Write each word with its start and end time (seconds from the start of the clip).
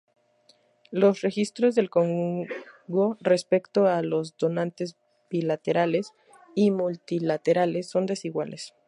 Los 0.89 1.21
registros 1.21 1.75
del 1.75 1.91
congo 1.91 2.47
respecto 3.19 3.85
a 3.85 4.01
los 4.01 4.35
donantes 4.35 4.97
bilaterales 5.29 6.11
y 6.55 6.71
multilaterales 6.71 7.87
son 7.91 8.07
desiguales. 8.07 8.73